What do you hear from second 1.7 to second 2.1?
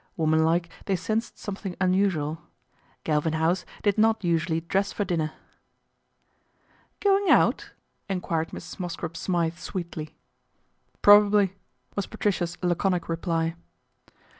un